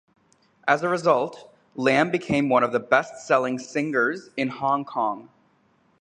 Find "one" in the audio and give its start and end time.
2.49-2.63